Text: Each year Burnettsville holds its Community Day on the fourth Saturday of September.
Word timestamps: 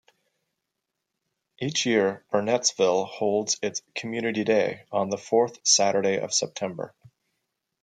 Each 1.59 1.85
year 1.85 2.25
Burnettsville 2.33 3.07
holds 3.07 3.59
its 3.61 3.83
Community 3.93 4.43
Day 4.43 4.85
on 4.91 5.11
the 5.11 5.17
fourth 5.19 5.59
Saturday 5.63 6.17
of 6.17 6.33
September. 6.33 6.95